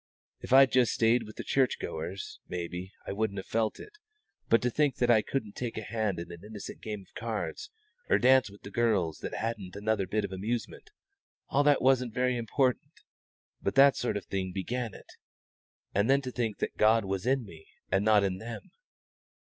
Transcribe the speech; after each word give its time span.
If 0.39 0.51
I'd 0.51 0.71
just 0.71 0.93
stayed 0.93 1.27
with 1.27 1.35
the 1.35 1.43
church 1.43 1.77
goers, 1.77 2.39
maybe 2.47 2.91
I 3.05 3.11
wouldn't 3.11 3.37
have 3.37 3.45
felt 3.45 3.79
it; 3.79 3.99
but 4.49 4.59
to 4.63 4.71
think 4.71 4.95
that 4.95 5.11
I 5.11 5.21
couldn't 5.21 5.51
take 5.55 5.77
a 5.77 5.83
hand 5.83 6.19
in 6.19 6.31
an 6.31 6.43
innocent 6.43 6.81
game 6.81 7.05
o' 7.07 7.13
cards, 7.19 7.69
or 8.09 8.17
dance 8.17 8.49
with 8.49 8.63
the 8.63 8.71
girls 8.71 9.19
that 9.19 9.35
hadn't 9.35 9.75
had 9.75 9.83
another 9.83 10.07
bit 10.07 10.25
of 10.25 10.31
amusement 10.31 10.89
all 11.49 11.63
that 11.65 11.83
wasn't 11.83 12.15
very 12.15 12.35
important, 12.35 12.93
but 13.61 13.75
that 13.75 13.95
sort 13.95 14.17
of 14.17 14.25
thing 14.25 14.51
began 14.51 14.95
it. 14.95 15.05
And 15.93 16.09
then 16.09 16.23
to 16.23 16.31
think 16.31 16.57
that 16.57 16.77
God 16.77 17.05
was 17.05 17.27
in 17.27 17.45
me 17.45 17.67
and 17.91 18.03
not 18.03 18.23
in 18.23 18.39
them! 18.39 18.71